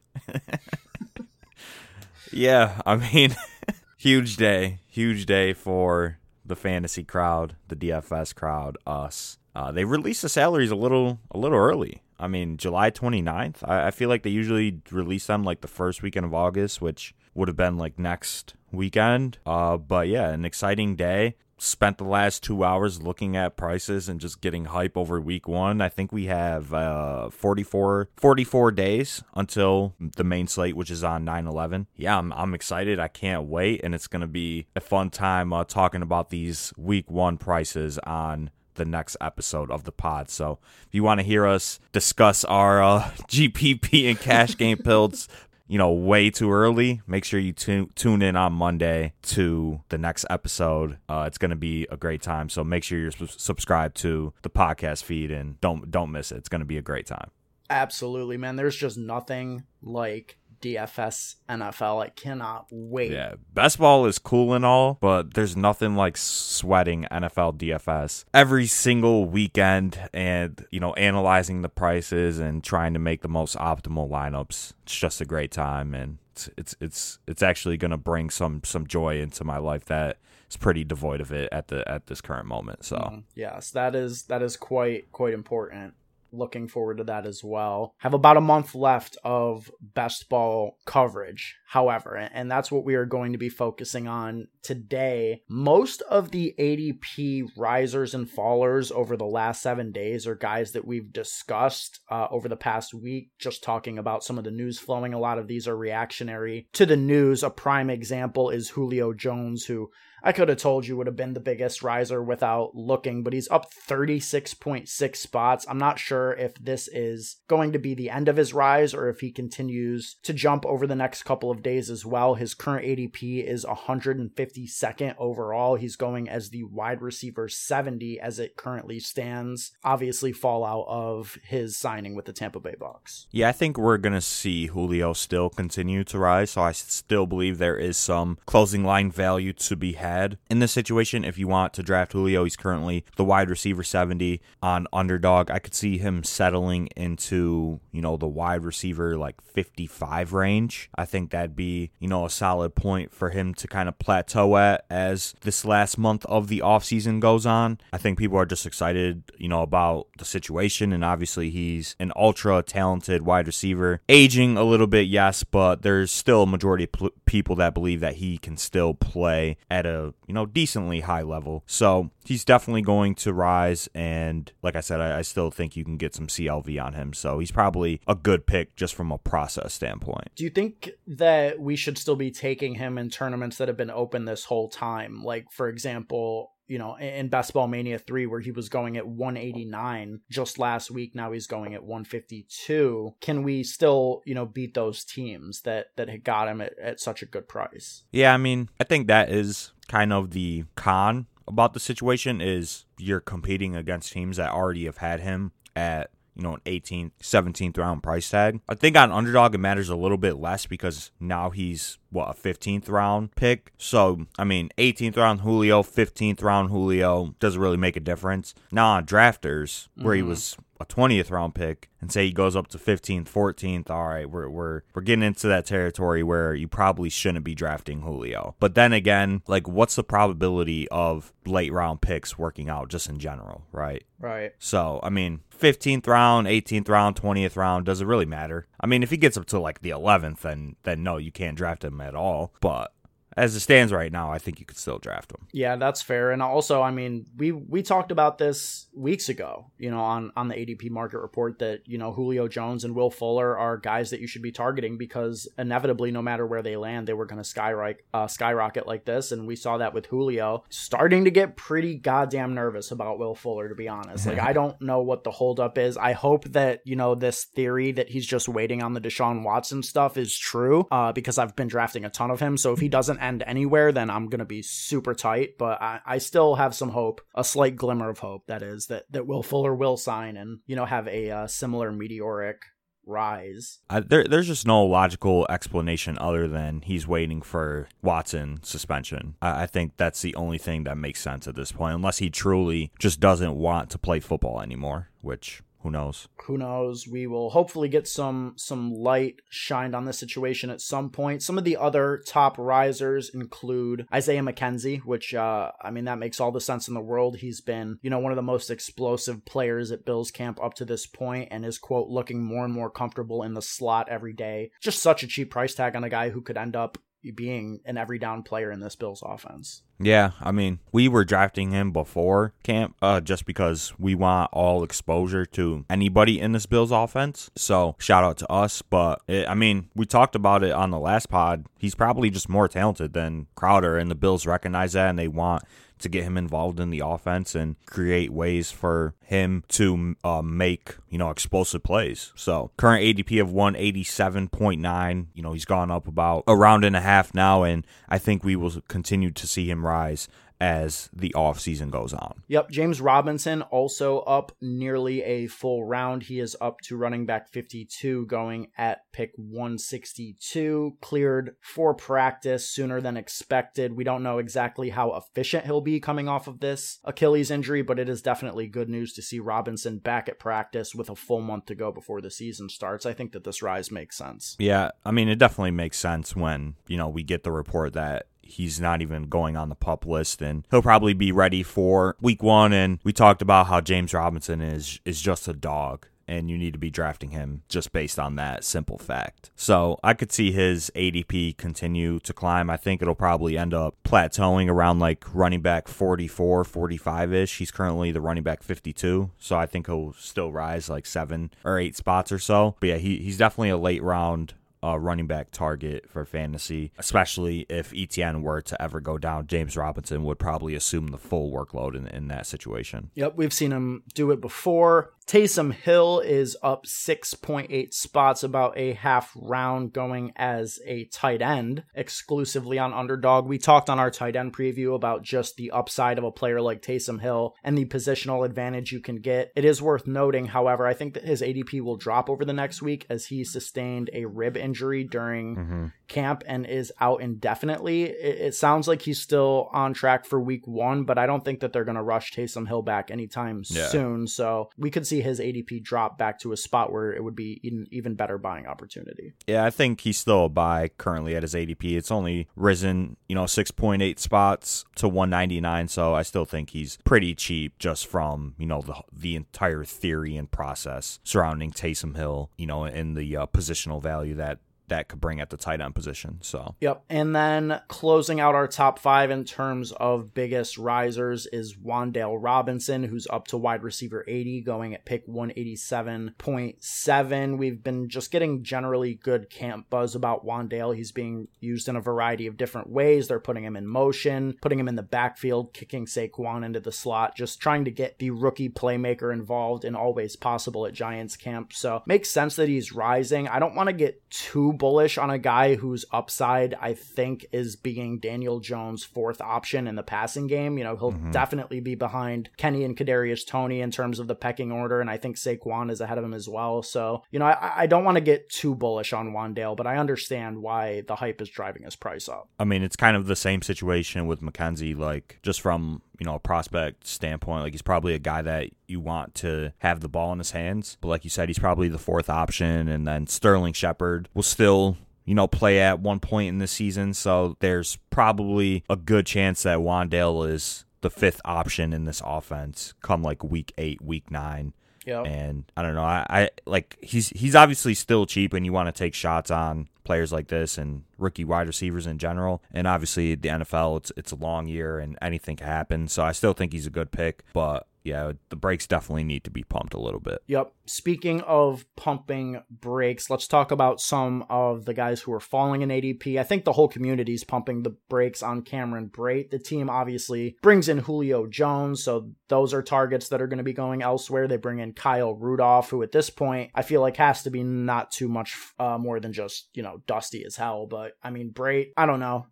yeah, 2.32 2.82
I 2.86 2.96
mean 2.96 3.36
huge 3.98 4.38
day. 4.38 4.80
Huge 4.88 5.26
day 5.26 5.54
for 5.54 6.20
the 6.46 6.56
fantasy 6.56 7.04
crowd, 7.04 7.56
the 7.68 7.76
DFS 7.76 8.36
crowd, 8.36 8.78
us. 8.86 9.38
Uh, 9.56 9.72
they 9.72 9.86
released 9.86 10.22
the 10.22 10.30
salaries 10.30 10.72
a 10.72 10.76
little 10.76 11.20
a 11.32 11.38
little 11.38 11.58
early. 11.58 12.02
I 12.20 12.28
mean, 12.28 12.58
July 12.58 12.90
29th. 12.90 13.58
I, 13.64 13.88
I 13.88 13.92
feel 13.92 14.10
like 14.10 14.24
they 14.24 14.30
usually 14.30 14.82
release 14.92 15.28
them 15.28 15.44
like 15.44 15.62
the 15.62 15.68
first 15.68 16.02
weekend 16.02 16.26
of 16.26 16.34
August, 16.34 16.82
which 16.82 17.14
would 17.34 17.48
have 17.48 17.58
been 17.58 17.78
like 17.78 18.00
next 18.00 18.54
weekend. 18.72 19.38
Uh, 19.46 19.78
but 19.78 20.08
yeah, 20.08 20.30
an 20.30 20.46
exciting 20.46 20.96
day. 20.96 21.36
Spent 21.60 21.98
the 21.98 22.04
last 22.04 22.44
two 22.44 22.64
hours 22.64 23.02
looking 23.02 23.38
at 23.38 23.56
prices 23.56 24.10
and 24.10 24.20
just 24.20 24.42
getting 24.42 24.66
hype 24.66 24.98
over 24.98 25.22
week 25.22 25.48
one. 25.48 25.80
I 25.80 25.88
think 25.88 26.12
we 26.12 26.26
have 26.26 26.74
uh, 26.74 27.30
44, 27.30 28.10
44 28.18 28.72
days 28.72 29.24
until 29.34 29.94
the 30.00 30.26
main 30.26 30.48
slate, 30.48 30.76
which 30.76 30.92
is 30.92 31.06
on 31.06 31.24
9 31.24 31.48
11. 31.48 31.88
Yeah, 31.96 32.18
I'm, 32.18 32.34
I'm 32.34 32.54
excited. 32.54 33.00
I 33.00 33.08
can't 33.08 33.44
wait. 33.44 33.82
And 33.82 33.96
it's 33.96 34.08
going 34.08 34.22
to 34.22 34.28
be 34.28 34.68
a 34.76 34.82
fun 34.82 35.10
time 35.10 35.54
uh, 35.54 35.64
talking 35.64 36.02
about 36.02 36.32
these 36.32 36.74
week 36.76 37.10
one 37.10 37.38
prices 37.38 37.98
on 38.00 38.50
the 38.76 38.86
next 38.86 39.18
episode 39.22 39.72
of 39.72 39.84
the 39.84 39.92
pod. 39.92 40.30
So 40.30 40.60
if 40.88 40.94
you 40.94 41.04
want 41.04 41.20
to 41.20 41.26
hear 41.26 41.46
us 41.46 41.80
discuss 41.92 42.44
our 42.46 42.82
uh, 42.82 43.02
GPP 43.28 44.10
and 44.10 44.20
cash 44.20 44.58
game 44.58 44.80
builds, 44.84 45.28
you 45.68 45.78
know, 45.78 45.92
way 45.92 46.30
too 46.30 46.52
early, 46.52 47.02
make 47.08 47.26
sure 47.26 47.40
you 47.40 47.54
tune 47.54 47.90
tune 47.96 48.22
in 48.22 48.36
on 48.36 48.54
Monday 48.54 49.14
to 49.24 49.82
the 49.90 49.98
next 49.98 50.26
episode. 50.30 50.98
Uh, 51.08 51.24
it's 51.28 51.38
going 51.38 51.52
to 51.52 51.56
be 51.56 51.88
a 51.90 51.98
great 51.98 52.22
time. 52.22 52.50
So 52.50 52.64
make 52.64 52.84
sure 52.84 53.00
you're 53.00 53.12
subscribed 53.12 53.96
to 53.98 54.34
the 54.42 54.50
podcast 54.50 55.04
feed 55.04 55.32
and 55.32 55.60
don't 55.62 55.90
don't 55.90 56.12
miss 56.12 56.32
it. 56.32 56.38
It's 56.38 56.50
going 56.50 56.62
to 56.62 56.66
be 56.66 56.78
a 56.78 56.82
great 56.82 57.08
time. 57.08 57.32
Absolutely, 57.70 58.38
man. 58.38 58.56
There's 58.56 58.76
just 58.76 58.98
nothing 58.98 59.64
like 59.82 60.38
DFS 60.64 61.36
NFL. 61.50 62.02
I 62.04 62.10
cannot 62.10 62.68
wait. 62.72 63.12
Yeah, 63.12 63.36
best 63.54 63.78
ball 63.78 64.06
is 64.06 64.18
cool 64.18 64.54
and 64.54 64.64
all, 64.64 64.98
but 65.02 65.34
there's 65.34 65.58
nothing 65.58 65.96
like 65.96 66.16
sweating 66.16 67.06
NFL 67.12 67.58
DFS 67.58 68.24
every 68.34 68.66
single 68.68 69.26
weekend 69.26 70.10
and, 70.14 70.66
you 70.72 70.80
know, 70.80 70.94
analyzing 70.94 71.64
the 71.64 71.70
prices 71.70 72.40
and 72.40 72.64
trying 72.64 72.94
to 72.94 73.00
make 73.00 73.22
the 73.22 73.28
most 73.28 73.58
optimal 73.58 74.10
lineups. 74.10 74.74
It's 74.84 74.96
just 74.96 75.20
a 75.20 75.26
great 75.26 75.52
time 75.52 75.94
and 75.94 76.18
it's 76.32 76.50
it's 76.58 76.76
it's, 76.80 77.20
it's 77.28 77.44
actually 77.44 77.76
going 77.76 77.92
to 77.92 77.98
bring 77.98 78.30
some 78.30 78.62
some 78.64 78.88
joy 78.88 79.20
into 79.20 79.44
my 79.44 79.58
life 79.58 79.86
that 79.86 80.18
is 80.50 80.56
pretty 80.56 80.86
devoid 80.86 81.20
of 81.20 81.32
it 81.34 81.50
at 81.52 81.68
the 81.68 81.88
at 81.92 82.08
this 82.08 82.22
current 82.22 82.48
moment. 82.48 82.86
So, 82.86 82.96
mm, 82.96 83.24
yes, 83.36 83.70
that 83.72 83.96
is 83.96 84.24
that 84.24 84.42
is 84.42 84.56
quite 84.56 85.12
quite 85.12 85.34
important 85.34 85.94
looking 86.34 86.68
forward 86.68 86.98
to 86.98 87.04
that 87.06 87.26
as 87.26 87.44
well. 87.44 87.96
Have 88.00 88.14
about 88.14 88.38
a 88.38 88.42
month 88.42 88.76
left 88.76 89.18
of 89.24 89.72
best 89.82 90.30
ball 90.30 90.78
coverage, 90.86 91.56
however, 91.68 92.16
and 92.16 92.50
that's 92.50 92.72
what 92.72 92.86
we 92.86 92.96
are 92.96 93.06
going 93.06 93.32
to 93.32 93.38
be 93.38 93.50
focusing 93.50 94.08
on 94.08 94.48
today. 94.62 95.42
Most 95.48 96.02
of 96.04 96.32
the 96.32 96.56
ADP 96.58 97.50
risers 97.58 98.14
and 98.14 98.28
fallers 98.28 98.92
over 98.92 99.16
the 99.16 99.26
last 99.26 99.62
seven 99.62 99.92
days 99.92 100.26
are 100.26 100.36
guys 100.36 100.72
that 100.72 100.86
we've 100.86 101.12
discussed 101.14 102.00
uh, 102.10 102.28
over 102.32 102.48
the 102.48 102.56
past 102.56 102.94
week, 102.94 103.32
just 103.40 103.64
talking 103.64 103.98
about 103.98 104.24
some 104.24 104.38
of 104.38 104.44
the 104.44 104.52
news 104.52 104.80
flowing. 104.80 105.14
A 105.14 105.20
lot 105.20 105.38
of 105.38 105.48
these 105.48 105.68
are 105.68 105.78
reactionary 105.78 106.68
to 106.74 106.86
the 106.86 106.98
news. 106.98 107.44
A 107.44 107.50
prime 107.50 107.90
example 107.90 108.50
is 108.50 108.70
Julio 108.70 109.14
Jones, 109.14 109.66
who 109.66 109.90
I 110.26 110.32
could 110.32 110.48
have 110.48 110.58
told 110.58 110.88
you 110.88 110.96
would 110.96 111.08
have 111.08 111.18
been 111.18 111.34
the 111.34 111.42
biggest 111.42 111.84
riser 111.84 112.24
without 112.24 112.76
looking, 112.76 113.24
but 113.24 113.34
he's 113.34 113.50
up 113.50 113.74
36.6 113.74 115.16
spots. 115.18 115.66
I'm 115.68 115.78
not 115.78 116.00
sure 116.00 116.32
if 116.34 116.54
this 116.56 116.88
is 116.88 117.42
going 117.50 117.74
to 117.74 117.80
be 117.80 117.94
the 117.94 118.10
end 118.10 118.30
of 118.30 118.38
his 118.38 118.54
rise 118.54 118.94
or 118.94 119.10
if 119.10 119.20
he 119.20 119.32
continues 119.32 120.16
to 120.24 120.32
jump 120.32 120.66
over 120.66 120.88
the 120.88 120.96
next 120.96 121.24
couple 121.24 121.52
of 121.52 121.62
days 121.62 121.90
as 121.90 122.06
well. 122.06 122.36
His 122.36 122.54
current 122.54 122.86
ADP 122.86 123.46
is 123.46 123.66
152nd 123.66 125.16
overall. 125.18 125.76
He's 125.76 125.98
going 125.98 126.30
as 126.30 126.52
the 126.52 126.64
wide 126.64 127.02
receiver 127.02 127.50
70 127.50 128.18
as 128.22 128.40
it 128.40 128.56
currently 128.56 129.02
stands. 129.02 129.74
Obviously, 129.84 130.32
fallout 130.32 130.86
of 130.88 131.38
his 131.44 131.78
signing 131.78 132.16
with 132.16 132.26
the 132.26 132.34
Tampa 132.34 132.62
Bay 132.62 132.76
Bucks. 132.80 133.28
Yeah, 133.32 133.50
I 133.50 133.52
think 133.52 133.78
we're 133.78 133.98
going 133.98 134.14
to 134.14 134.22
see 134.22 134.68
Julio 134.68 135.12
still 135.12 135.50
continue 135.50 136.06
to 136.06 136.18
rise. 136.18 136.52
So 136.52 136.62
I 136.62 136.72
still 136.72 137.26
believe 137.26 137.58
there 137.58 137.78
is 137.78 137.98
some 137.98 138.38
closing 138.46 138.86
line 138.86 139.12
value 139.12 139.52
to 139.54 139.76
be 139.76 139.94
had 139.94 140.13
in 140.50 140.60
this 140.60 140.72
situation. 140.72 141.24
If 141.24 141.38
you 141.38 141.48
want 141.48 141.74
to 141.74 141.84
draft 141.84 142.14
Julio, 142.14 142.44
he's 142.44 142.56
currently 142.56 143.06
the 143.16 143.24
wide 143.24 143.50
receiver 143.50 143.84
70 143.84 144.42
on 144.62 144.88
underdog. 144.94 145.52
I 145.52 145.60
could 145.60 145.74
see 145.74 145.98
him 145.98 146.24
settling 146.24 146.88
into, 146.96 147.80
you 147.92 148.02
know, 148.02 148.18
the 148.18 148.28
wide 148.28 148.64
receiver 148.64 149.18
like 149.18 149.42
55 149.42 150.34
range. 150.34 150.90
I 150.96 151.06
think 151.06 151.32
that'd 151.32 151.56
be, 151.56 151.92
you 152.00 152.08
know, 152.08 152.26
a 152.26 152.30
solid 152.30 152.76
point 152.76 153.14
for 153.14 153.30
him 153.30 153.54
to 153.56 153.68
kind 153.68 153.90
of 153.90 154.00
plateau 154.00 154.58
at 154.58 154.86
as 154.90 155.34
this 155.42 155.66
last 155.66 155.98
month 155.98 156.26
of 156.26 156.48
the 156.48 156.60
offseason 156.60 157.20
goes 157.20 157.46
on. 157.46 157.80
I 157.92 157.98
think 157.98 158.18
people 158.18 158.38
are 158.38 158.46
just 158.46 158.66
excited, 158.66 159.32
you 159.38 159.48
know, 159.48 159.62
about 159.62 160.08
the 160.18 160.26
situation. 160.26 160.94
And 160.94 161.04
obviously, 161.04 161.50
he's 161.50 161.96
an 162.00 162.12
ultra 162.16 162.62
talented 162.64 163.24
wide 163.24 163.48
receiver. 163.48 164.02
Aging 164.10 164.58
a 164.58 164.64
little 164.64 164.88
bit, 164.88 165.08
yes, 165.08 165.44
but 165.44 165.82
there's 165.82 166.12
still 166.12 166.44
a 166.44 166.48
majority 166.48 166.88
of 167.02 167.12
people 167.26 167.56
that 167.58 167.74
believe 167.74 168.00
that 168.00 168.16
he 168.16 168.38
can 168.38 168.58
still 168.58 168.94
play 168.94 169.58
at 169.70 169.86
a 169.86 169.93
you 170.28 170.34
know 170.34 170.46
decently 170.46 171.02
high 171.02 171.22
level. 171.22 171.64
So 171.68 172.12
he's 172.26 172.46
definitely 172.46 172.82
going 172.82 173.16
to 173.16 173.34
rise. 173.34 173.90
And 173.94 174.52
like 174.62 174.76
I 174.76 174.82
said, 174.82 175.02
I, 175.02 175.20
I, 175.20 175.22
still 175.22 175.52
think 175.52 175.76
you 175.76 175.84
can 175.84 175.98
get 175.98 176.16
some 176.16 176.28
CLV 176.28 176.84
on 176.84 176.94
him. 176.94 177.14
So 177.14 177.40
he's 177.40 177.52
probably 177.52 178.02
a 178.08 178.16
good 178.16 178.46
pick 178.46 178.76
just 178.76 178.96
from 178.96 179.12
a 179.12 179.18
process 179.18 179.74
standpoint. 179.74 180.30
Do 180.36 180.44
you 180.44 180.50
think 180.50 180.92
that 181.08 181.60
we 181.60 181.76
should 181.76 181.98
still 181.98 182.16
be 182.16 182.32
taking 182.32 182.76
him 182.76 182.98
in 182.98 183.10
tournaments 183.10 183.58
that 183.58 183.68
have 183.68 183.78
been 183.78 183.92
open 183.92 184.26
this 184.26 184.46
whole 184.46 184.70
time? 184.70 185.24
Like, 185.24 185.52
for 185.52 185.68
example, 185.68 186.53
you 186.68 186.78
know, 186.78 186.96
in 186.96 187.30
Best 187.30 187.54
Ball 187.54 187.68
Mania 187.68 188.00
3, 188.00 188.26
where 188.26 188.40
he 188.40 188.52
was 188.52 188.70
going 188.70 188.98
at 188.98 189.08
189 189.08 190.22
just 190.30 190.60
last 190.60 190.92
week. 190.92 191.16
Now 191.16 191.32
he's 191.32 191.48
going 191.48 191.74
at 191.74 191.84
152. 191.84 193.16
Can 193.22 193.44
we 193.44 193.64
still, 193.64 194.22
you 194.26 194.36
know, 194.36 194.46
beat 194.46 194.74
those 194.74 195.04
teams 195.04 195.62
that, 195.62 195.88
that 195.98 196.10
had 196.10 196.24
got 196.24 196.48
him 196.48 196.62
at, 196.62 196.78
at 196.80 197.00
such 197.00 197.22
a 197.22 197.26
good 197.26 197.48
price? 197.48 198.04
Yeah, 198.12 198.34
I 198.34 198.38
mean, 198.38 198.70
I 198.80 198.84
think 198.84 199.08
that 199.08 199.30
is 199.30 199.72
kind 199.88 200.14
of 200.14 200.32
the 200.32 200.66
con 200.76 201.28
about 201.48 201.74
the 201.74 201.80
situation 201.80 202.42
is 202.42 202.86
you're 202.98 203.20
competing 203.20 203.76
against 203.76 204.14
teams 204.14 204.38
that 204.38 204.52
already 204.52 204.86
have 204.86 204.98
had 204.98 205.20
him 205.20 205.52
at 205.76 206.10
you 206.36 206.44
know, 206.44 206.56
an 206.56 206.62
18th, 206.66 207.12
17th 207.22 207.78
round 207.78 208.04
price 208.04 208.30
tag. 208.30 208.60
I 208.68 208.76
think 208.76 208.98
on 208.98 209.12
underdog 209.12 209.56
it 209.56 209.60
matters 209.60 209.90
a 209.90 209.96
little 209.96 210.18
bit 210.18 210.38
less 210.38 210.66
because 210.66 211.12
now 211.20 211.50
he's 211.50 212.00
what 212.10 212.30
a 212.30 212.34
15th 212.34 212.90
round 212.90 213.36
pick. 213.36 213.74
So, 213.78 214.26
I 214.38 214.44
mean, 214.44 214.70
18th 214.78 215.18
round 215.18 215.42
Julio, 215.42 215.84
15th 215.84 216.44
round 216.44 216.70
Julio 216.70 217.36
doesn't 217.40 217.60
really 217.60 217.78
make 217.78 217.96
a 217.96 218.02
difference. 218.02 218.54
Now 218.72 218.90
on 218.90 219.06
drafters, 219.06 219.88
where 219.96 220.16
mm-hmm. 220.16 220.26
he 220.26 220.30
was 220.30 220.58
a 220.80 220.86
20th 220.86 221.32
round 221.32 221.56
pick 221.56 221.90
and 222.02 222.12
say 222.12 222.26
he 222.26 222.34
goes 222.34 222.56
up 222.56 222.68
to 222.68 222.78
15th, 222.78 223.30
14th, 223.30 223.90
all 223.90 224.08
right, 224.08 224.30
we're 224.30 224.50
we're 224.50 224.82
we're 224.94 225.02
getting 225.02 225.24
into 225.24 225.48
that 225.48 225.66
territory 225.66 226.22
where 226.22 226.54
you 226.54 226.68
probably 226.68 227.10
shouldn't 227.10 227.46
be 227.46 227.56
drafting 227.56 228.02
Julio. 228.02 228.56
But 228.60 228.76
then 228.76 228.94
again, 228.94 229.42
like 229.48 229.68
what's 229.68 229.96
the 229.96 230.04
probability 230.04 230.88
of 230.90 231.34
late 231.46 231.72
round 231.72 232.02
picks 232.02 232.38
working 232.38 232.70
out 232.70 232.90
just 232.90 233.10
in 233.10 233.18
general, 233.18 233.66
right? 233.72 234.04
Right. 234.20 234.54
So, 234.60 235.00
I 235.04 235.10
mean, 235.10 235.42
15th 235.64 236.08
round, 236.08 236.46
18th 236.46 236.90
round, 236.90 237.16
20th 237.16 237.56
round, 237.56 237.86
does 237.86 238.02
it 238.02 238.06
really 238.06 238.26
matter? 238.26 238.68
I 238.82 238.86
mean, 238.86 239.02
if 239.02 239.12
he 239.12 239.18
gets 239.18 239.38
up 239.38 239.46
to 239.46 239.60
like 239.60 239.80
the 239.80 239.92
11th, 239.92 240.42
then 240.42 240.76
then 240.84 241.04
no, 241.04 241.16
you 241.16 241.32
can't 241.32 241.56
draft 241.56 241.86
him 241.86 242.02
at 242.02 242.16
all. 242.16 242.54
But 242.60 242.92
as 243.38 243.56
it 243.56 243.62
stands 243.62 243.92
right 243.92 244.12
now, 244.12 244.32
I 244.32 244.38
think 244.38 244.60
you 244.60 244.66
could 244.66 244.78
still 244.78 245.00
draft 245.00 245.32
him. 245.32 245.48
Yeah, 245.52 245.76
that's 245.76 246.02
fair. 246.02 246.32
And 246.32 246.42
also, 246.42 246.82
I 246.82 246.92
mean, 246.92 247.26
we 247.38 247.52
we 247.52 247.82
talked 247.82 248.12
about 248.12 248.38
this 248.38 248.88
weeks 248.96 249.30
ago, 249.30 249.72
you 249.78 249.90
know, 249.90 250.00
on 250.00 250.32
on 250.36 250.48
the 250.48 250.56
ADP 250.56 250.90
market 250.90 251.20
report 251.20 251.60
that, 251.60 251.82
you 251.86 251.98
know, 251.98 252.12
Julio 252.12 252.48
Jones 252.48 252.84
and 252.84 252.96
Will 252.96 253.10
Fuller 253.10 253.58
are 253.58 253.78
guys 253.78 254.12
that 254.12 254.20
you 254.20 254.28
should 254.28 254.42
be 254.42 254.52
targeting 254.52 254.98
because 254.98 255.48
inevitably 255.58 256.12
no 256.12 256.22
matter 256.22 256.46
where 256.46 256.62
they 256.62 256.76
land, 256.76 257.08
they 257.08 257.14
were 257.14 257.26
going 257.26 257.42
to 257.42 257.44
skyrocket 257.44 258.06
uh, 258.14 258.28
skyrocket 258.28 258.88
like 258.88 259.06
this 259.06 259.32
and 259.32 259.48
we 259.48 259.56
saw 259.56 259.78
that 259.78 259.94
with 259.94 260.06
Julio. 260.08 260.64
Starting 260.70 261.26
to 261.26 261.32
get 261.32 261.56
pretty 261.56 261.96
goddamn 261.96 262.54
nervous 262.54 262.92
about 262.92 263.20
Will 263.20 263.36
Fuller 263.36 263.70
to 263.70 263.76
be 263.76 263.88
honest. 263.88 264.28
Like 264.28 264.40
I 264.42 264.54
don't 264.54 264.80
know 264.82 265.02
what 265.02 265.24
the 265.24 265.32
holdup 265.32 265.78
is. 265.78 265.98
I 265.98 266.14
hope 266.14 266.46
that, 266.50 266.82
you 266.86 266.96
know, 266.96 267.16
this 267.16 267.46
theory 267.46 267.92
that 267.94 268.10
he's 268.10 268.26
just 268.26 268.48
waiting 268.48 268.84
on 268.84 268.94
the 268.94 269.02
Deshaun 269.02 269.44
Watson 269.44 269.84
stuff 269.84 270.18
is 270.18 270.38
true 270.38 270.88
uh, 270.92 271.12
because 271.12 271.38
I've 271.38 271.56
been 271.56 271.68
drafting 271.68 272.06
a 272.06 272.10
ton 272.10 272.32
of 272.32 272.40
him. 272.40 272.58
So 272.58 272.74
if 272.74 272.80
he 272.80 272.90
doesn't 272.90 273.20
end 273.24 273.44
anywhere, 273.48 273.92
then 273.92 274.10
I'm 274.10 274.28
going 274.28 274.40
to 274.40 274.46
be 274.46 274.62
super 274.62 275.14
tight. 275.14 275.58
But 275.58 275.82
I, 275.82 276.02
I 276.06 276.18
still 276.18 276.56
have 276.56 276.76
some 276.76 276.90
hope, 276.90 277.22
a 277.34 277.44
slight 277.44 277.76
glimmer 277.76 278.10
of 278.10 278.20
hope, 278.20 278.48
that 278.48 278.62
is, 278.62 278.88
that, 278.88 279.06
that 279.12 279.26
Will 279.26 279.44
Fuller 279.44 279.74
will 279.74 279.98
sign 279.98 280.38
and, 280.38 280.60
you 280.68 280.76
know, 280.76 280.86
have 280.86 281.08
a 281.08 281.32
uh, 281.32 281.48
similar 281.48 281.92
meteoric 281.92 282.62
rise. 283.06 283.80
I, 283.90 284.00
there, 284.00 284.24
there's 284.24 284.48
just 284.48 284.66
no 284.66 284.86
logical 284.86 285.46
explanation 285.50 286.18
other 286.20 286.48
than 286.48 286.82
he's 286.82 287.06
waiting 287.06 287.42
for 287.42 287.90
Watson 288.02 288.60
suspension. 288.64 289.36
I, 289.42 289.64
I 289.64 289.66
think 289.66 289.94
that's 289.98 290.22
the 290.22 290.36
only 290.36 290.58
thing 290.58 290.86
that 290.86 290.98
makes 290.98 291.20
sense 291.20 291.48
at 291.48 291.56
this 291.56 291.72
point, 291.72 291.96
unless 291.96 292.20
he 292.20 292.30
truly 292.30 292.92
just 293.00 293.20
doesn't 293.20 293.56
want 293.56 293.90
to 293.90 293.98
play 293.98 294.20
football 294.20 294.62
anymore, 294.62 295.10
which 295.22 295.62
who 295.84 295.92
knows? 295.92 296.30
Who 296.46 296.58
knows? 296.58 297.08
We 297.08 297.28
will 297.28 297.50
hopefully 297.50 297.90
get 297.90 298.08
some 298.08 298.54
some 298.56 298.94
light 298.94 299.42
shined 299.50 299.94
on 299.94 300.06
this 300.06 300.18
situation 300.18 300.70
at 300.70 300.80
some 300.80 301.10
point. 301.10 301.44
Some 301.44 301.58
of 301.58 301.66
the 301.66 301.76
other 301.76 302.24
top 302.26 302.58
risers 302.58 303.30
include 303.30 304.08
Isaiah 304.14 304.42
McKenzie, 304.42 305.02
which 305.02 305.34
uh, 305.34 305.72
I 305.82 305.92
mean 305.92 306.06
that 306.06 306.20
makes 306.20 306.40
all 306.40 306.54
the 306.54 306.62
sense 306.62 306.88
in 306.88 306.94
the 306.94 307.02
world. 307.02 307.38
He's 307.38 307.60
been 307.60 308.00
you 308.02 308.10
know 308.10 308.20
one 308.20 308.32
of 308.32 308.38
the 308.38 308.42
most 308.42 308.72
explosive 308.72 309.44
players 309.44 309.92
at 309.92 310.06
Bills 310.06 310.32
camp 310.32 310.58
up 310.64 310.74
to 310.76 310.86
this 310.86 311.06
point, 311.06 311.50
and 311.52 311.66
is 311.66 311.78
quote 311.78 312.08
looking 312.08 312.42
more 312.42 312.64
and 312.64 312.74
more 312.74 312.90
comfortable 312.90 313.44
in 313.44 313.54
the 313.54 313.62
slot 313.62 314.08
every 314.10 314.34
day. 314.34 314.72
Just 314.80 315.04
such 315.04 315.22
a 315.22 315.28
cheap 315.28 315.52
price 315.52 315.76
tag 315.76 315.98
on 315.98 316.06
a 316.06 316.10
guy 316.10 316.30
who 316.30 316.42
could 316.42 316.58
end 316.58 316.78
up 316.78 316.98
being 317.32 317.80
an 317.86 317.98
every 317.98 318.20
down 318.20 318.44
player 318.44 318.72
in 318.72 318.80
this 318.80 318.96
Bills 318.96 319.24
offense. 319.26 319.84
Yeah, 320.00 320.32
I 320.42 320.52
mean, 320.52 320.80
we 320.92 321.08
were 321.08 321.24
drafting 321.24 321.72
him 321.72 321.92
before 321.92 322.54
camp 322.64 322.96
uh, 323.02 323.22
just 323.22 323.46
because 323.46 323.94
we 323.98 324.16
want 324.16 324.50
all 324.52 324.84
exposure 324.84 325.46
to 325.46 325.86
anybody 325.90 326.40
in 326.40 326.52
this 326.52 326.66
Bills 326.66 326.92
offense. 326.92 327.50
So 327.56 327.96
shout 328.00 328.24
out 328.24 328.38
to 328.38 328.52
us. 328.52 328.82
But 328.82 329.22
it, 329.28 329.48
I 329.48 329.54
mean, 329.54 329.90
we 329.96 330.06
talked 330.06 330.36
about 330.36 330.64
it 330.64 330.72
on 330.72 330.92
the 330.92 331.00
last 331.00 331.30
pod. 331.30 331.66
He's 331.80 331.96
probably 331.96 332.30
just 332.30 332.50
more 332.50 332.68
talented 332.68 333.14
than 333.14 333.48
Crowder, 333.56 333.98
and 333.98 334.12
the 334.12 334.16
Bills 334.16 334.46
recognize 334.46 334.94
that, 334.94 335.10
and 335.10 335.18
they 335.20 335.28
want 335.28 335.64
to 336.04 336.10
get 336.10 336.24
him 336.24 336.38
involved 336.38 336.80
in 336.80 336.90
the 336.90 337.02
offense 337.04 337.56
and 337.56 337.76
create 337.86 338.32
ways 338.32 338.72
for 338.72 339.16
him 339.24 339.64
to 339.70 340.16
uh, 340.24 340.42
make 340.42 340.96
you 341.10 341.18
know 341.18 341.30
explosive 341.30 341.84
plays. 341.84 342.32
So 342.36 342.72
current 342.78 343.04
ADP 343.04 343.42
of 343.42 343.50
187.9. 343.50 345.26
You 345.34 345.44
know 345.44 345.54
he's 345.54 345.66
gone 345.66 345.92
up 345.92 346.08
about 346.08 346.44
a 346.48 346.56
round 346.56 346.86
and 346.86 346.96
a 346.96 347.02
half 347.02 347.34
now, 347.34 347.64
and 347.64 347.86
I 348.08 348.18
think 348.18 348.44
we 348.44 348.56
will 348.56 348.82
continue 348.88 349.32
to 349.32 349.48
see 349.48 349.70
him 349.70 349.86
rise 349.86 350.28
as 350.64 351.10
the 351.14 351.34
off 351.34 351.60
season 351.60 351.90
goes 351.90 352.14
on. 352.14 352.42
Yep, 352.48 352.70
James 352.72 353.02
Robinson 353.02 353.64
also 353.64 354.20
up 354.20 354.54
nearly 354.62 355.22
a 355.22 355.48
full 355.48 355.84
round. 355.84 356.24
He 356.24 356.40
is 356.40 356.56
up 356.62 356.80
to 356.86 356.96
running 356.96 357.26
back 357.26 357.50
52 357.50 358.26
going 358.28 358.70
at 358.78 359.02
pick 359.12 359.34
162, 359.36 360.96
cleared 361.02 361.58
for 361.60 361.94
practice 361.94 362.66
sooner 362.66 363.02
than 363.02 363.18
expected. 363.18 363.98
We 363.98 364.06
don't 364.06 364.24
know 364.24 364.38
exactly 364.38 364.92
how 364.92 365.14
efficient 365.16 365.66
he'll 365.66 365.82
be 365.82 366.00
coming 366.00 366.30
off 366.30 366.48
of 366.48 366.62
this 366.62 367.00
Achilles 367.04 367.52
injury, 367.52 367.82
but 367.82 368.00
it 368.00 368.08
is 368.08 368.22
definitely 368.22 368.68
good 368.68 368.88
news 368.88 369.12
to 369.16 369.22
see 369.22 369.42
Robinson 369.42 369.98
back 369.98 370.30
at 370.30 370.40
practice 370.40 370.96
with 370.96 371.10
a 371.10 371.16
full 371.16 371.42
month 371.42 371.66
to 371.66 371.76
go 371.76 371.92
before 371.92 372.22
the 372.22 372.32
season 372.32 372.70
starts. 372.70 373.06
I 373.06 373.12
think 373.12 373.34
that 373.34 373.44
this 373.44 373.62
rise 373.62 373.92
makes 373.92 374.18
sense. 374.18 374.56
Yeah, 374.60 374.92
I 375.04 375.12
mean 375.12 375.28
it 375.28 375.40
definitely 375.40 375.72
makes 375.72 376.00
sense 376.00 376.38
when, 376.38 376.76
you 376.88 376.96
know, 376.96 377.10
we 377.10 377.24
get 377.24 377.44
the 377.44 377.52
report 377.52 377.92
that 377.94 378.28
he's 378.44 378.80
not 378.80 379.02
even 379.02 379.24
going 379.24 379.58
on 379.58 379.70
the 379.70 379.76
pup 379.76 380.06
list 380.06 380.42
and 380.42 380.66
he'll 380.70 380.82
probably 380.82 381.14
be 381.14 381.32
ready 381.32 381.64
for 381.64 382.16
week 382.22 382.44
one 382.44 382.74
and 382.74 383.00
we 383.04 383.14
talked 383.14 383.42
about 383.42 383.68
how 383.68 383.82
James 383.82 384.14
Robinson 384.14 384.62
is 384.62 385.00
is 385.06 385.22
just 385.22 385.48
a 385.48 385.54
dog 385.54 386.08
and 386.28 386.50
you 386.50 386.58
need 386.58 386.74
to 386.74 386.80
be 386.80 386.90
drafting 386.90 387.32
him 387.32 387.64
just 387.68 387.92
based 387.92 388.18
on 388.18 388.36
that 388.36 388.64
simple 388.64 388.98
fact. 388.98 389.52
So 389.56 390.00
I 390.04 390.14
could 390.14 390.32
see 390.32 390.52
his 390.52 390.92
ADP 390.96 391.58
continue 391.58 392.20
to 392.22 392.34
climb. 392.34 392.70
I 392.70 392.78
think 392.78 393.02
it'll 393.02 393.16
probably 393.16 393.58
end 393.58 393.74
up 393.74 393.96
plateauing 394.04 394.70
around 394.70 395.00
like 395.00 395.26
running 395.34 395.62
back 395.62 395.88
44, 395.88 396.64
45 396.64 397.34
ish. 397.34 397.58
He's 397.58 397.72
currently 397.72 398.12
the 398.12 398.22
running 398.22 398.44
back 398.44 398.64
52. 398.64 399.32
So 399.38 399.58
I 399.58 399.66
think 399.66 399.88
he'll 399.88 400.14
still 400.14 400.52
rise 400.52 400.90
like 400.90 401.06
seven 401.06 401.52
or 401.64 401.78
eight 401.78 401.96
spots 401.96 402.32
or 402.32 402.40
so. 402.40 402.76
But 402.80 402.90
yeah, 402.90 402.98
he, 402.98 403.18
he's 403.18 403.38
definitely 403.38 403.70
a 403.70 403.78
late 403.78 404.04
round 404.04 404.54
uh, 404.84 405.00
running 405.00 405.28
back 405.28 405.52
target 405.52 406.10
for 406.10 406.26
fantasy, 406.26 406.92
especially 406.98 407.66
if 407.70 407.92
ETN 407.92 408.42
were 408.42 408.62
to 408.62 408.82
ever 408.82 409.00
go 409.00 409.18
down. 409.18 409.48
James 409.48 409.78
Robinson 409.78 410.24
would 410.24 410.40
probably 410.40 410.76
assume 410.76 411.08
the 411.08 411.18
full 411.18 411.52
workload 411.52 411.96
in, 411.96 412.08
in 412.08 412.28
that 412.28 412.46
situation. 412.46 413.12
Yep, 413.16 413.36
we've 413.36 413.54
seen 413.54 413.72
him 413.72 414.04
do 414.14 414.32
it 414.32 414.42
before. 414.42 415.14
Taysom 415.26 415.74
Hill 415.74 416.20
is 416.20 416.58
up 416.62 416.86
6.8 416.86 417.94
spots, 417.94 418.44
about 418.44 418.78
a 418.78 418.94
half 418.94 419.32
round 419.36 419.94
going 419.94 420.34
as 420.36 420.80
a 420.86 421.06
tight 421.06 421.42
end 421.42 421.84
exclusively 421.96 422.78
on 422.78 422.94
underdog. 422.94 423.48
We 423.48 423.58
talked 423.58 423.90
on 423.90 424.00
our 424.00 424.12
tight 424.12 424.36
end 424.36 424.56
preview 424.56 424.96
about 424.96 425.24
just 425.24 425.56
the 425.56 425.72
upside 425.72 426.18
of 426.18 426.24
a 426.24 426.32
player 426.32 426.62
like 426.62 426.82
Taysom 426.82 427.22
Hill 427.22 427.56
and 427.64 427.78
the 427.78 427.86
positional 427.86 428.46
advantage 428.46 428.92
you 428.92 429.00
can 429.00 429.18
get. 429.18 429.52
It 429.56 429.66
is 429.66 429.82
worth 429.82 430.06
noting, 430.06 430.48
however, 430.48 430.86
I 430.86 430.94
think 430.94 431.14
that 431.14 431.24
his 431.24 431.42
ADP 431.42 431.82
will 431.82 431.98
drop 431.98 432.30
over 432.30 432.44
the 432.44 432.54
next 432.54 432.82
week 432.82 433.06
as 433.10 433.28
he 433.28 433.44
sustained 433.44 434.10
a 434.14 434.26
rib 434.26 434.58
injury 434.58 435.04
during 435.04 435.56
mm-hmm. 435.56 435.86
camp 436.08 436.44
and 436.46 436.66
is 436.66 436.92
out 437.00 437.22
indefinitely. 437.22 438.04
It, 438.04 438.42
it 438.42 438.56
sounds 438.56 438.88
like 438.88 439.02
he's 439.02 439.22
still 439.22 439.70
on 439.72 439.94
track 439.94 440.26
for 440.26 440.40
week 440.40 440.68
one, 440.68 441.06
but 441.06 441.18
I 441.18 441.26
don't 441.26 441.46
think 441.46 441.62
that 441.62 441.72
they're 441.72 441.86
going 441.86 441.96
to 441.96 442.04
rush 442.04 442.34
Taysom 442.34 442.68
Hill 442.68 442.82
back 442.82 443.10
anytime 443.10 443.64
yeah. 443.68 443.88
soon. 443.88 444.28
So 444.28 444.70
we 444.78 444.92
could 444.92 445.08
see 445.08 445.13
his 445.22 445.40
ADP 445.40 445.84
drop 445.84 446.18
back 446.18 446.40
to 446.40 446.52
a 446.52 446.58
spot 446.58 446.92
where 446.92 447.14
it 447.14 447.24
would 447.24 447.36
be 447.36 447.60
an 447.64 447.88
even 447.92 448.16
better 448.16 448.38
buying 448.38 448.68
opportunity. 448.68 449.34
Yeah, 449.48 449.66
I 449.66 449.70
think 449.70 450.02
he's 450.02 450.18
still 450.18 450.46
a 450.46 450.50
buy 450.50 450.90
currently 450.98 451.36
at 451.36 451.44
his 451.44 451.54
ADP. 451.54 451.98
It's 451.98 452.12
only 452.12 452.48
risen, 452.56 453.18
you 453.28 453.36
know, 453.36 453.46
6.8 453.46 454.20
spots 454.20 454.86
to 454.96 455.08
199, 455.08 455.88
so 455.88 456.14
I 456.14 456.22
still 456.24 456.46
think 456.46 456.72
he's 456.72 456.98
pretty 457.04 457.36
cheap 457.36 457.78
just 457.80 458.08
from, 458.08 458.56
you 458.58 458.66
know, 458.66 458.82
the 458.82 458.96
the 459.12 459.36
entire 459.36 459.84
theory 459.84 460.36
and 460.36 460.50
process 460.50 461.20
surrounding 461.24 461.72
Taysom 461.72 462.16
Hill, 462.16 462.50
you 462.58 462.66
know, 462.66 462.84
and 462.84 463.16
the 463.16 463.38
uh, 463.38 463.46
positional 463.48 464.02
value 464.02 464.36
that 464.36 464.60
that 464.88 465.08
could 465.08 465.22
bring 465.22 465.40
at 465.40 465.50
the 465.50 465.58
tight 465.58 465.82
end 465.82 465.96
position. 465.96 466.38
So, 466.42 466.76
yep. 466.82 467.04
And 467.10 467.36
then 467.36 467.82
closing 467.88 468.40
out 468.40 468.54
our 468.56 468.68
top 468.68 468.98
five 469.00 469.32
in 469.32 469.44
terms 469.46 469.92
of 469.94 470.34
biggest 470.34 470.78
risers 470.78 471.46
is 471.48 471.76
Wan'Dale 471.76 472.38
Robinson, 472.40 473.04
who's 473.04 473.28
up 473.30 473.48
to 473.48 473.58
wide 473.58 473.84
receiver 473.84 474.24
80, 474.28 474.62
going 474.62 474.94
at 474.94 475.06
pick 475.06 475.28
187.7. 475.28 477.58
We've 477.58 477.84
been 477.84 478.08
just 478.10 478.32
getting 478.32 478.64
generally 478.64 479.16
good 479.16 479.50
camp 479.50 479.90
buzz 479.90 480.16
about 480.16 480.46
Wan'Dale. 480.46 480.96
He's 480.96 481.12
being 481.12 481.50
used 481.60 481.88
in 481.88 481.96
a 481.96 482.02
variety 482.02 482.46
of 482.48 482.58
different 482.58 482.90
ways. 482.90 483.28
They're 483.28 483.40
putting 483.40 483.64
him 483.64 483.78
in 483.78 483.88
motion, 483.88 484.58
putting 484.62 484.80
him 484.80 484.90
in 484.90 484.96
the 484.96 485.04
backfield, 485.04 485.74
kicking 485.74 486.06
Saquon 486.06 486.66
into 486.66 486.82
the 486.82 486.92
slot, 486.92 487.36
just 487.36 487.62
trying 487.62 487.86
to 487.86 487.92
get 487.92 488.20
the 488.20 488.32
rookie 488.32 488.70
playmaker 488.70 489.32
involved 489.32 489.86
in 489.86 489.96
all 489.96 490.14
ways 490.14 490.36
possible 490.36 490.86
at 490.86 490.94
Giants 490.94 491.38
camp. 491.38 491.72
So, 491.74 492.04
makes 492.06 492.30
sense 492.30 492.58
that 492.58 492.68
he's 492.68 492.92
rising. 492.92 493.48
I 493.48 493.60
don't 493.60 493.76
want 493.76 493.88
to 493.88 493.94
get 493.94 494.30
too 494.30 494.73
bullish 494.74 495.18
on 495.18 495.30
a 495.30 495.38
guy 495.38 495.76
whose 495.76 496.06
upside 496.12 496.76
I 496.80 496.94
think 496.94 497.46
is 497.52 497.76
being 497.76 498.20
Daniel 498.20 498.60
Jones' 498.60 499.04
fourth 499.04 499.42
option 499.42 499.88
in 499.88 499.96
the 499.96 500.04
passing 500.04 500.48
game. 500.48 500.78
You 500.78 500.84
know, 500.84 500.98
he'll 500.98 501.12
mm-hmm. 501.12 501.32
definitely 501.32 501.80
be 501.80 501.96
behind 501.96 502.50
Kenny 502.58 502.84
and 502.84 502.98
Kadarius 502.98 503.46
Toney 503.46 503.82
in 503.82 503.92
terms 503.92 504.20
of 504.20 504.28
the 504.28 504.36
pecking 504.36 504.72
order, 504.72 505.02
and 505.02 505.10
I 505.10 505.18
think 505.18 505.38
Saquon 505.38 505.92
is 505.92 506.02
ahead 506.02 506.18
of 506.18 506.24
him 506.24 506.34
as 506.34 506.50
well. 506.50 506.84
So, 506.84 507.24
you 507.32 507.40
know, 507.40 507.46
I, 507.46 507.84
I 507.84 507.88
don't 507.88 508.04
want 508.04 508.16
to 508.16 508.22
get 508.22 508.50
too 508.50 508.76
bullish 508.76 509.14
on 509.14 509.32
Wan'Dale, 509.32 509.78
but 509.78 509.88
I 509.88 509.98
understand 509.98 510.62
why 510.62 511.02
the 511.02 511.16
hype 511.16 511.42
is 511.42 511.50
driving 511.50 511.84
his 511.84 511.96
price 511.96 512.28
up. 512.28 512.50
I 512.60 512.64
mean, 512.64 512.84
it's 512.84 512.96
kind 512.96 513.16
of 513.16 513.28
the 513.28 513.36
same 513.36 513.62
situation 513.62 514.28
with 514.28 514.42
McKenzie, 514.42 514.98
like 514.98 515.40
just 515.44 515.62
from 515.62 516.02
you 516.20 516.26
know, 516.26 516.36
a 516.36 516.40
prospect 516.40 517.08
standpoint, 517.08 517.64
like 517.64 517.74
he's 517.74 517.82
probably 517.82 518.14
a 518.14 518.20
guy 518.20 518.42
that 518.42 518.70
you 518.88 519.00
want 519.00 519.36
to 519.36 519.74
have 519.80 520.00
the 520.00 520.10
ball 520.10 520.32
in 520.32 520.40
his 520.40 520.52
hands. 520.52 520.98
But 521.02 521.08
like 521.08 521.24
you 521.24 521.30
said, 521.30 521.50
he's 521.50 521.60
probably 521.60 521.90
the 521.90 521.98
fourth 521.98 522.30
option. 522.30 522.88
And 522.88 523.08
then 523.08 523.28
Sterling 523.28 523.74
Shepard 523.74 524.30
will 524.34 524.44
still 524.44 524.98
you 525.26 525.36
know, 525.36 525.48
play 525.48 525.80
at 525.80 526.00
one 526.00 526.20
point 526.20 526.50
in 526.50 526.58
the 526.58 526.68
season. 526.68 527.14
So 527.14 527.56
there's 527.60 527.98
probably 528.10 528.84
a 528.90 528.96
good 528.96 529.26
chance 529.26 529.64
that 529.64 529.80
Wan'Dale 529.80 530.50
is 530.50 530.86
the 531.02 531.10
fifth 531.10 531.42
option 531.46 531.94
in 531.94 532.06
this 532.06 532.22
offense 532.26 532.94
come 533.02 533.22
like 533.22 533.44
week 533.44 533.74
eight, 533.78 534.02
week 534.02 534.32
nine 534.32 534.74
Yep. 535.06 535.28
And 535.28 535.66
I 535.76 535.82
don't 535.82 535.96
know. 535.96 536.04
I, 536.04 536.26
I 536.30 536.50
like 536.66 536.98
he's 537.02 537.30
he's 537.30 537.56
obviously 537.56 537.94
still 537.94 538.26
cheap, 538.26 538.54
and 538.54 538.66
you 538.66 538.74
want 538.74 538.88
to 538.88 538.92
take 538.92 539.14
shots 539.14 539.52
on 539.52 539.88
players 540.04 540.32
like 540.32 540.48
this 540.48 540.78
and 540.78 541.04
rookie 541.18 541.44
wide 541.46 541.68
receivers 541.68 542.08
in 542.08 542.18
general. 542.18 542.62
And 542.74 542.88
obviously, 542.88 543.36
the 543.36 543.50
NFL 543.50 543.98
it's 543.98 544.12
it's 544.18 544.32
a 544.32 544.36
long 544.36 544.68
year, 544.68 545.00
and 545.00 545.18
anything 545.22 545.56
can 545.56 545.68
happen. 545.68 546.08
So 546.08 546.24
I 546.24 546.32
still 546.32 546.54
think 546.54 546.74
he's 546.74 546.88
a 546.88 546.92
good 546.92 547.12
pick, 547.12 547.44
but 547.54 547.88
yeah, 548.04 548.34
the 548.50 548.56
brakes 548.56 548.86
definitely 548.86 549.24
need 549.24 549.46
to 549.46 549.52
be 549.52 549.64
pumped 549.64 549.94
a 549.94 550.00
little 550.00 550.20
bit. 550.20 550.40
Yep. 550.48 550.74
Speaking 550.86 551.42
of 551.42 551.86
pumping 551.96 552.62
brakes, 552.70 553.30
let's 553.30 553.48
talk 553.48 553.72
about 553.72 554.02
some 554.02 554.46
of 554.50 554.86
the 554.86 554.94
guys 554.94 555.22
who 555.22 555.32
are 555.32 555.40
falling 555.40 555.82
in 555.82 555.90
ADP. 555.90 556.38
I 556.38 556.44
think 556.44 556.66
the 556.66 556.74
whole 556.74 556.90
community 556.90 557.34
is 557.34 557.46
pumping 557.46 557.84
the 557.84 557.96
brakes 558.10 558.44
on 558.44 558.62
Cameron 558.62 559.10
Brate. 559.10 559.52
The 559.52 559.60
team 559.60 559.90
obviously 559.90 560.58
brings 560.62 560.90
in 560.90 561.00
Julio 561.00 561.48
Jones, 561.48 562.04
so 562.04 562.32
those 562.50 562.74
are 562.74 562.84
targets 562.84 563.30
that 563.30 563.42
are 563.42 563.48
going 563.48 563.58
to 563.58 563.64
be 563.64 563.74
going 563.74 564.02
elsewhere. 564.02 564.48
They 564.48 564.58
bring 564.58 564.80
in 564.80 564.94
Kyle 564.94 565.34
Rudolph, 565.34 565.90
who 565.90 566.04
at 566.04 566.12
this 566.12 566.30
point 566.30 566.72
I 566.76 566.82
feel 566.82 567.00
like 567.00 567.18
has 567.18 567.44
to 567.44 567.50
be 567.50 567.64
not 567.64 568.12
too 568.12 568.28
much 568.28 568.58
uh, 568.78 568.98
more 568.98 569.22
than 569.22 569.32
just, 569.32 569.70
you 569.74 569.82
know, 569.82 570.02
dusty 570.08 570.44
as 570.46 570.58
hell. 570.58 570.88
But 570.88 571.14
I 571.24 571.30
mean, 571.30 571.52
Brate, 571.52 571.92
I 571.96 572.06
don't 572.06 572.20
know. 572.20 572.48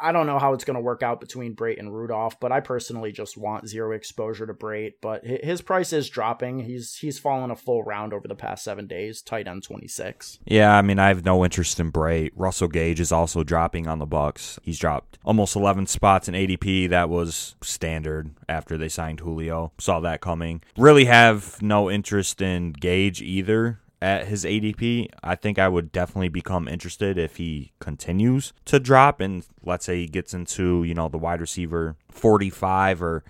I 0.00 0.12
don't 0.12 0.26
know 0.26 0.38
how 0.38 0.54
it's 0.54 0.64
going 0.64 0.76
to 0.76 0.80
work 0.80 1.02
out 1.02 1.20
between 1.20 1.54
Brate 1.54 1.78
and 1.78 1.94
Rudolph, 1.94 2.40
but 2.40 2.52
I 2.52 2.60
personally 2.60 3.12
just 3.12 3.36
want 3.36 3.68
zero 3.68 3.92
exposure 3.92 4.46
to 4.46 4.54
Brate. 4.54 4.94
But 5.00 5.24
his 5.24 5.60
price 5.60 5.92
is 5.92 6.08
dropping. 6.08 6.60
He's 6.60 6.96
he's 6.96 7.18
fallen 7.18 7.50
a 7.50 7.56
full 7.56 7.82
round 7.82 8.12
over 8.12 8.26
the 8.26 8.34
past 8.34 8.64
seven 8.64 8.86
days. 8.86 9.20
Tight 9.20 9.46
end 9.46 9.62
twenty 9.62 9.88
six. 9.88 10.38
Yeah, 10.46 10.74
I 10.74 10.82
mean 10.82 10.98
I 10.98 11.08
have 11.08 11.24
no 11.24 11.44
interest 11.44 11.78
in 11.78 11.92
Brate. 11.92 12.32
Russell 12.34 12.68
Gage 12.68 13.00
is 13.00 13.12
also 13.12 13.44
dropping 13.44 13.86
on 13.86 13.98
the 13.98 14.06
Bucks. 14.06 14.58
He's 14.62 14.78
dropped 14.78 15.18
almost 15.24 15.56
eleven 15.56 15.86
spots 15.86 16.28
in 16.28 16.34
ADP. 16.34 16.88
That 16.88 17.10
was 17.10 17.56
standard 17.62 18.30
after 18.48 18.78
they 18.78 18.88
signed 18.88 19.20
Julio. 19.20 19.72
Saw 19.78 20.00
that 20.00 20.20
coming. 20.20 20.62
Really 20.78 21.04
have 21.04 21.60
no 21.60 21.90
interest 21.90 22.40
in 22.40 22.72
Gage 22.72 23.20
either 23.20 23.80
at 24.04 24.26
his 24.26 24.44
ADP, 24.44 25.08
I 25.22 25.34
think 25.34 25.58
I 25.58 25.66
would 25.66 25.90
definitely 25.90 26.28
become 26.28 26.68
interested 26.68 27.16
if 27.16 27.36
he 27.36 27.72
continues 27.80 28.52
to 28.66 28.78
drop 28.78 29.18
and 29.18 29.46
let's 29.64 29.86
say 29.86 30.00
he 30.00 30.06
gets 30.06 30.34
into, 30.34 30.84
you 30.84 30.92
know, 30.92 31.08
the 31.08 31.16
wide 31.16 31.40
receiver 31.40 31.96
45 32.10 33.02
or 33.02 33.24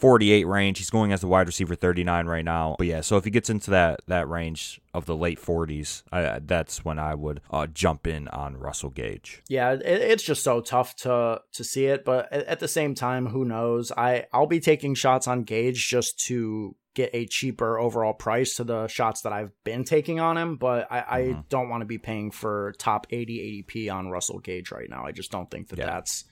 48 0.00 0.46
range. 0.46 0.78
He's 0.78 0.90
going 0.90 1.12
as 1.12 1.20
the 1.20 1.26
wide 1.26 1.46
receiver 1.46 1.74
39 1.74 2.26
right 2.26 2.44
now. 2.44 2.76
But 2.78 2.86
yeah, 2.86 3.00
so 3.02 3.16
if 3.16 3.24
he 3.24 3.30
gets 3.30 3.50
into 3.50 3.70
that 3.70 4.00
that 4.06 4.28
range 4.28 4.80
of 4.94 5.06
the 5.06 5.16
late 5.16 5.40
40s, 5.40 6.02
I, 6.10 6.40
that's 6.40 6.84
when 6.84 6.98
I 6.98 7.14
would 7.14 7.40
uh, 7.50 7.66
jump 7.66 8.06
in 8.06 8.28
on 8.28 8.56
Russell 8.56 8.90
Gage. 8.90 9.42
Yeah, 9.48 9.72
it, 9.72 9.82
it's 9.84 10.22
just 10.22 10.42
so 10.42 10.60
tough 10.60 10.96
to 10.96 11.42
to 11.52 11.64
see 11.64 11.86
it, 11.86 12.04
but 12.04 12.32
at, 12.32 12.46
at 12.46 12.60
the 12.60 12.68
same 12.68 12.94
time, 12.94 13.26
who 13.26 13.44
knows? 13.44 13.92
I 13.96 14.26
I'll 14.32 14.46
be 14.46 14.60
taking 14.60 14.94
shots 14.94 15.28
on 15.28 15.42
Gage 15.42 15.86
just 15.86 16.18
to 16.26 16.74
get 16.94 17.10
a 17.12 17.26
cheaper 17.26 17.78
overall 17.78 18.12
price 18.12 18.56
to 18.56 18.64
the 18.64 18.88
shots 18.88 19.22
that 19.22 19.32
I've 19.32 19.52
been 19.64 19.84
taking 19.84 20.18
on 20.18 20.36
him, 20.36 20.56
but 20.56 20.88
I, 20.90 20.98
mm-hmm. 21.00 21.38
I 21.38 21.44
don't 21.48 21.68
want 21.68 21.82
to 21.82 21.86
be 21.86 21.98
paying 21.98 22.30
for 22.30 22.74
top 22.78 23.06
80 23.10 23.64
ADP 23.64 23.92
on 23.94 24.08
Russell 24.08 24.40
Gage 24.40 24.72
right 24.72 24.90
now. 24.90 25.04
I 25.04 25.12
just 25.12 25.30
don't 25.30 25.50
think 25.50 25.68
that 25.68 25.78
yeah. 25.78 25.86
that's 25.86 26.24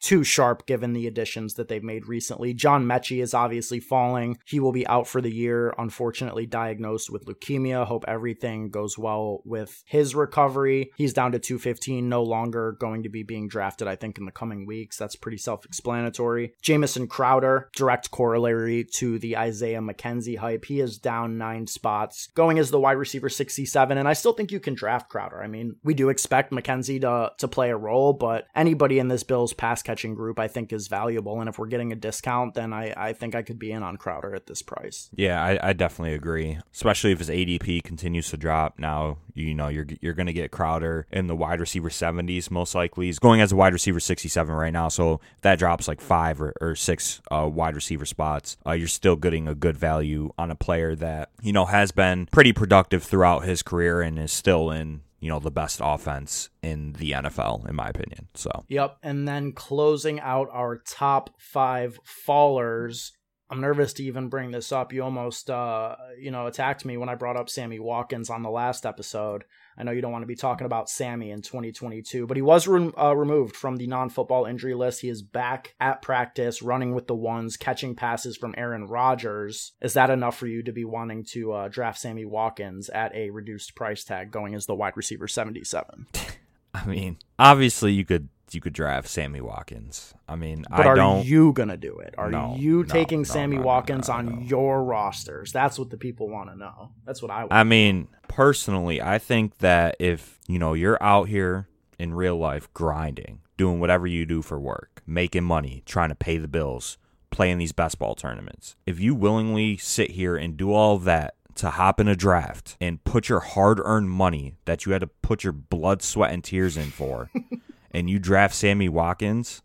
too 0.00 0.24
sharp 0.24 0.66
given 0.66 0.92
the 0.92 1.06
additions 1.06 1.54
that 1.54 1.68
they've 1.68 1.82
made 1.82 2.06
recently. 2.06 2.54
John 2.54 2.84
Metchie 2.84 3.22
is 3.22 3.34
obviously 3.34 3.80
falling. 3.80 4.38
He 4.44 4.60
will 4.60 4.72
be 4.72 4.86
out 4.86 5.06
for 5.06 5.20
the 5.20 5.34
year, 5.34 5.74
unfortunately 5.78 6.46
diagnosed 6.46 7.10
with 7.10 7.26
leukemia. 7.26 7.86
Hope 7.86 8.04
everything 8.06 8.70
goes 8.70 8.98
well 8.98 9.42
with 9.44 9.82
his 9.86 10.14
recovery. 10.14 10.90
He's 10.96 11.12
down 11.12 11.32
to 11.32 11.38
215, 11.38 12.08
no 12.08 12.22
longer 12.22 12.76
going 12.78 13.02
to 13.02 13.08
be 13.08 13.22
being 13.22 13.48
drafted, 13.48 13.88
I 13.88 13.96
think, 13.96 14.18
in 14.18 14.24
the 14.24 14.32
coming 14.32 14.66
weeks. 14.66 14.96
That's 14.96 15.16
pretty 15.16 15.38
self 15.38 15.64
explanatory. 15.64 16.54
Jamison 16.62 17.06
Crowder, 17.06 17.68
direct 17.74 18.10
corollary 18.10 18.86
to 18.96 19.18
the 19.18 19.36
Isaiah 19.36 19.80
McKenzie 19.80 20.38
hype. 20.38 20.64
He 20.64 20.80
is 20.80 20.98
down 20.98 21.38
nine 21.38 21.66
spots, 21.66 22.28
going 22.34 22.58
as 22.58 22.70
the 22.70 22.80
wide 22.80 22.92
receiver 22.92 23.28
67. 23.28 23.98
And 23.98 24.08
I 24.08 24.12
still 24.12 24.32
think 24.32 24.52
you 24.52 24.60
can 24.60 24.74
draft 24.74 25.08
Crowder. 25.08 25.42
I 25.42 25.48
mean, 25.48 25.76
we 25.82 25.94
do 25.94 26.08
expect 26.08 26.52
McKenzie 26.52 27.00
to, 27.00 27.32
to 27.38 27.48
play 27.48 27.70
a 27.70 27.76
role, 27.76 28.12
but 28.12 28.46
anybody 28.54 28.98
in 28.98 29.08
this 29.08 29.22
Bills 29.22 29.52
pass 29.52 29.82
catching 29.88 30.14
group 30.14 30.38
I 30.38 30.48
think 30.48 30.70
is 30.70 30.86
valuable. 30.86 31.40
And 31.40 31.48
if 31.48 31.58
we're 31.58 31.66
getting 31.66 31.92
a 31.92 31.96
discount, 31.96 32.52
then 32.52 32.74
I, 32.74 32.92
I 32.94 33.12
think 33.14 33.34
I 33.34 33.40
could 33.40 33.58
be 33.58 33.72
in 33.72 33.82
on 33.82 33.96
Crowder 33.96 34.34
at 34.34 34.46
this 34.46 34.60
price. 34.60 35.08
Yeah, 35.14 35.42
I, 35.42 35.70
I 35.70 35.72
definitely 35.72 36.14
agree. 36.14 36.58
Especially 36.74 37.12
if 37.12 37.20
his 37.20 37.30
ADP 37.30 37.82
continues 37.84 38.28
to 38.28 38.36
drop. 38.36 38.78
Now, 38.78 39.16
you 39.32 39.54
know, 39.54 39.68
you're 39.68 39.86
you're 40.02 40.12
gonna 40.12 40.34
get 40.34 40.50
Crowder 40.50 41.06
in 41.10 41.26
the 41.26 41.34
wide 41.34 41.60
receiver 41.60 41.88
70s 41.88 42.50
most 42.50 42.74
likely. 42.74 43.06
He's 43.06 43.18
going 43.18 43.40
as 43.40 43.50
a 43.50 43.56
wide 43.56 43.72
receiver 43.72 43.98
67 43.98 44.54
right 44.54 44.72
now. 44.72 44.88
So 44.88 45.20
if 45.36 45.40
that 45.40 45.58
drops 45.58 45.88
like 45.88 46.02
five 46.02 46.42
or, 46.42 46.52
or 46.60 46.74
six 46.74 47.22
uh, 47.30 47.48
wide 47.50 47.74
receiver 47.74 48.04
spots, 48.04 48.58
uh, 48.66 48.72
you're 48.72 48.88
still 48.88 49.16
getting 49.16 49.48
a 49.48 49.54
good 49.54 49.78
value 49.78 50.32
on 50.36 50.50
a 50.50 50.54
player 50.54 50.94
that, 50.96 51.30
you 51.40 51.54
know, 51.54 51.64
has 51.64 51.92
been 51.92 52.26
pretty 52.26 52.52
productive 52.52 53.04
throughout 53.04 53.44
his 53.44 53.62
career 53.62 54.02
and 54.02 54.18
is 54.18 54.32
still 54.32 54.70
in 54.70 55.00
you 55.20 55.28
know, 55.28 55.38
the 55.38 55.50
best 55.50 55.80
offense 55.82 56.48
in 56.62 56.92
the 56.94 57.12
NFL, 57.12 57.68
in 57.68 57.74
my 57.74 57.88
opinion. 57.88 58.28
So, 58.34 58.64
yep. 58.68 58.98
And 59.02 59.26
then 59.26 59.52
closing 59.52 60.20
out 60.20 60.48
our 60.52 60.76
top 60.76 61.30
five 61.38 61.98
fallers. 62.26 63.12
I'm 63.50 63.60
nervous 63.60 63.94
to 63.94 64.04
even 64.04 64.28
bring 64.28 64.50
this 64.50 64.72
up. 64.72 64.92
You 64.92 65.02
almost, 65.02 65.50
uh, 65.50 65.96
you 66.18 66.30
know, 66.30 66.46
attacked 66.46 66.84
me 66.84 66.96
when 66.96 67.08
I 67.08 67.14
brought 67.14 67.36
up 67.36 67.48
Sammy 67.48 67.78
Watkins 67.78 68.30
on 68.30 68.42
the 68.42 68.50
last 68.50 68.84
episode. 68.84 69.44
I 69.78 69.84
know 69.84 69.92
you 69.92 70.00
don't 70.00 70.10
want 70.10 70.22
to 70.22 70.26
be 70.26 70.34
talking 70.34 70.64
about 70.64 70.90
Sammy 70.90 71.30
in 71.30 71.40
2022, 71.40 72.26
but 72.26 72.36
he 72.36 72.42
was 72.42 72.66
re- 72.66 72.90
uh, 73.00 73.14
removed 73.14 73.54
from 73.54 73.76
the 73.76 73.86
non 73.86 74.10
football 74.10 74.44
injury 74.44 74.74
list. 74.74 75.00
He 75.00 75.08
is 75.08 75.22
back 75.22 75.74
at 75.78 76.02
practice, 76.02 76.60
running 76.62 76.94
with 76.94 77.06
the 77.06 77.14
ones, 77.14 77.56
catching 77.56 77.94
passes 77.94 78.36
from 78.36 78.54
Aaron 78.58 78.86
Rodgers. 78.86 79.72
Is 79.80 79.92
that 79.92 80.10
enough 80.10 80.36
for 80.36 80.48
you 80.48 80.64
to 80.64 80.72
be 80.72 80.84
wanting 80.84 81.24
to 81.26 81.52
uh, 81.52 81.68
draft 81.68 82.00
Sammy 82.00 82.24
Watkins 82.24 82.88
at 82.88 83.14
a 83.14 83.30
reduced 83.30 83.76
price 83.76 84.02
tag 84.02 84.32
going 84.32 84.54
as 84.54 84.66
the 84.66 84.74
wide 84.74 84.96
receiver 84.96 85.28
77? 85.28 86.06
I 86.74 86.84
mean, 86.86 87.18
obviously 87.38 87.92
you 87.92 88.04
could 88.04 88.28
you 88.54 88.60
could 88.60 88.72
draft 88.72 89.08
Sammy 89.08 89.40
Watkins. 89.40 90.14
I 90.28 90.36
mean, 90.36 90.64
but 90.70 90.86
I 90.86 90.98
are 90.98 91.22
you 91.22 91.52
gonna 91.52 91.76
do 91.76 91.98
it? 91.98 92.14
Are 92.18 92.30
no, 92.30 92.54
you 92.56 92.78
no, 92.78 92.84
taking 92.84 93.20
no, 93.20 93.24
Sammy 93.24 93.58
Watkins 93.58 94.08
on 94.08 94.44
your 94.44 94.82
rosters? 94.82 95.52
That's 95.52 95.78
what 95.78 95.90
the 95.90 95.96
people 95.96 96.28
want 96.28 96.50
to 96.50 96.56
know. 96.56 96.90
That's 97.04 97.22
what 97.22 97.30
I. 97.30 97.40
Want 97.40 97.52
I 97.52 97.64
mean, 97.64 98.08
personally, 98.28 99.00
I 99.00 99.18
think 99.18 99.58
that 99.58 99.96
if 99.98 100.38
you 100.46 100.58
know 100.58 100.74
you're 100.74 101.02
out 101.02 101.28
here 101.28 101.68
in 101.98 102.14
real 102.14 102.36
life 102.36 102.72
grinding, 102.74 103.40
doing 103.56 103.80
whatever 103.80 104.06
you 104.06 104.24
do 104.24 104.42
for 104.42 104.58
work, 104.58 105.02
making 105.06 105.44
money, 105.44 105.82
trying 105.86 106.08
to 106.08 106.14
pay 106.14 106.38
the 106.38 106.48
bills, 106.48 106.98
playing 107.30 107.58
these 107.58 107.72
best 107.72 107.98
ball 107.98 108.14
tournaments, 108.14 108.76
if 108.86 109.00
you 109.00 109.14
willingly 109.14 109.76
sit 109.76 110.12
here 110.12 110.36
and 110.36 110.56
do 110.56 110.72
all 110.72 110.98
that 110.98 111.34
to 111.58 111.70
hop 111.70 111.98
in 111.98 112.06
a 112.06 112.14
draft 112.14 112.76
and 112.80 113.02
put 113.02 113.28
your 113.28 113.40
hard 113.40 113.80
earned 113.84 114.08
money 114.10 114.54
that 114.64 114.86
you 114.86 114.92
had 114.92 115.00
to 115.00 115.08
put 115.08 115.42
your 115.42 115.52
blood, 115.52 116.02
sweat, 116.02 116.32
and 116.32 116.44
tears 116.44 116.76
in 116.76 116.90
for, 116.90 117.30
and 117.90 118.08
you 118.08 118.18
draft 118.18 118.54
Sammy 118.54 118.88
Watkins, 118.88 119.62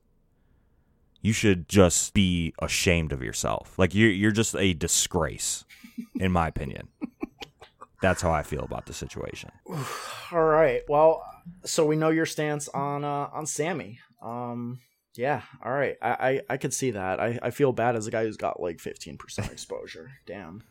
you 1.22 1.34
should 1.34 1.68
just 1.70 2.14
be 2.14 2.54
ashamed 2.60 3.12
of 3.12 3.24
yourself. 3.24 3.78
Like 3.78 3.96
you're 3.96 4.10
you're 4.10 4.32
just 4.32 4.56
a 4.56 4.74
disgrace, 4.74 5.66
in 6.20 6.32
my 6.32 6.48
opinion. 6.48 6.90
That's 8.02 8.22
how 8.22 8.32
I 8.32 8.44
feel 8.44 8.64
about 8.64 8.86
the 8.86 8.94
situation. 8.94 9.52
All 10.32 10.44
right. 10.44 10.82
Well, 10.90 11.24
so 11.64 11.86
we 11.86 11.96
know 11.96 12.10
your 12.10 12.26
stance 12.26 12.68
on 12.70 13.04
uh, 13.06 13.30
on 13.32 13.46
Sammy. 13.46 14.00
Um, 14.22 14.80
yeah. 15.16 15.42
All 15.64 15.72
right. 15.72 15.96
I, 16.02 16.10
I 16.10 16.42
I 16.50 16.58
could 16.58 16.74
see 16.74 16.92
that. 16.92 17.20
I 17.20 17.40
I 17.42 17.52
feel 17.52 17.72
bad 17.72 17.96
as 17.96 18.08
a 18.08 18.12
guy 18.12 18.24
who's 18.24 18.38
got 18.38 18.60
like 18.60 18.80
fifteen 18.80 19.18
percent 19.18 19.52
exposure. 19.54 20.12
Damn 20.26 20.64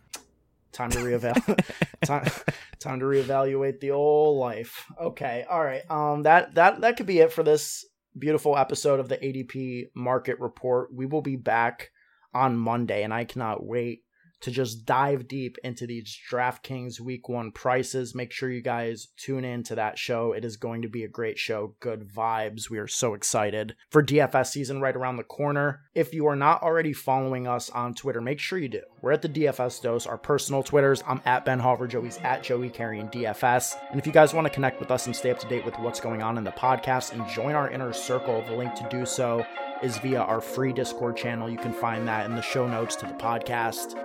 time 0.73 0.91
to 0.91 0.99
reevaluate 0.99 1.65
time, 2.05 2.31
time 2.79 3.01
to 3.01 3.07
reevaluate 3.07 3.81
the 3.81 3.91
old 3.91 4.39
life. 4.39 4.87
Okay 5.01 5.45
all 5.49 5.63
right 5.63 5.83
um 5.91 6.23
that 6.23 6.55
that 6.55 6.81
that 6.81 6.97
could 6.97 7.07
be 7.07 7.21
it 7.21 7.33
for 7.33 7.43
this 7.43 7.85
beautiful 8.19 8.57
episode 8.59 9.01
of 9.01 9.09
the 9.09 9.19
adp 9.19 9.89
market 9.95 10.39
report. 10.41 10.95
We 10.95 11.07
will 11.07 11.23
be 11.23 11.37
back 11.37 11.91
on 12.35 12.57
monday 12.57 13.03
and 13.03 13.13
i 13.13 13.25
cannot 13.25 13.63
wait 13.63 14.05
to 14.43 14.51
just 14.51 14.85
dive 14.85 15.29
deep 15.29 15.57
into 15.65 15.87
these 15.87 16.19
DraftKings 16.31 17.01
week 17.01 17.29
one 17.29 17.53
prices. 17.53 18.15
Make 18.15 18.33
sure 18.33 18.51
you 18.51 18.61
guys 18.61 19.09
tune 19.17 19.45
in 19.45 19.63
to 19.65 19.75
that 19.77 19.99
show. 19.99 20.33
It 20.33 20.45
is 20.45 20.57
going 20.57 20.83
to 20.83 20.89
be 20.89 21.05
a 21.05 21.09
great 21.09 21.39
show. 21.39 21.75
Good 21.81 22.09
vibes. 22.09 22.69
We 22.69 22.79
are 22.79 22.89
so 22.89 23.15
excited 23.15 23.77
for 23.89 24.03
DFS 24.03 24.49
season 24.49 24.81
right 24.81 24.97
around 24.97 25.17
the 25.17 25.23
corner. 25.23 25.83
If 25.95 26.13
you 26.13 26.27
are 26.27 26.37
not 26.37 26.63
already 26.63 26.93
following 26.93 27.47
us 27.47 27.71
on 27.71 27.95
Twitter, 27.95 28.21
make 28.21 28.41
sure 28.41 28.59
you 28.59 28.69
do. 28.69 28.83
We're 29.01 29.13
at 29.13 29.23
the 29.23 29.29
DFS 29.29 29.81
Dose, 29.81 30.07
our 30.07 30.19
personal 30.19 30.63
Twitters. 30.63 31.03
I'm 31.07 31.23
at 31.25 31.45
Ben 31.45 31.61
Hauver, 31.61 31.89
Joey's 31.89 32.19
at 32.19 32.43
Joey 32.43 32.69
Carrion 32.69 33.09
DFS. 33.09 33.77
And 33.91 33.99
if 33.99 34.07
you 34.07 34.13
guys 34.13 34.35
want 34.35 34.47
to 34.47 34.53
connect 34.53 34.81
with 34.81 34.91
us 34.91 35.07
and 35.07 35.15
stay 35.15 35.31
up 35.31 35.39
to 35.41 35.49
date 35.49 35.65
with 35.65 35.79
what's 35.79 36.01
going 36.01 36.23
on 36.23 36.37
in 36.37 36.45
the 36.45 36.51
podcast 36.53 37.13
and 37.13 37.29
join 37.29 37.55
our 37.55 37.71
inner 37.71 37.93
circle, 37.93 38.43
the 38.49 38.57
link 38.57 38.75
to 38.75 38.89
do 38.91 39.07
so 39.07 39.45
is 39.83 39.99
via 39.99 40.21
our 40.21 40.41
free 40.41 40.73
Discord 40.73 41.17
channel. 41.17 41.51
You 41.51 41.59
can 41.59 41.73
find 41.73 42.07
that 42.09 42.27
in 42.27 42.37
the 42.37 42.43
show 42.43 42.67
notes 42.67 42.97
to 42.97 43.07
the 43.07 43.15
podcast. 43.15 43.97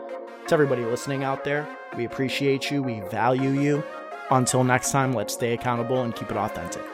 To 0.48 0.54
everybody 0.54 0.86
listening 0.86 1.25
out 1.25 1.44
there, 1.44 1.68
we 1.98 2.06
appreciate 2.06 2.72
you, 2.72 2.82
we 2.82 3.01
value 3.01 3.50
you. 3.50 3.84
Until 4.32 4.63
next 4.63 4.92
time, 4.92 5.12
let's 5.12 5.34
stay 5.34 5.51
accountable 5.51 6.04
and 6.04 6.16
keep 6.16 6.32
it 6.32 6.38
authentic. 6.38 6.86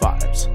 Vibes. 0.00 0.48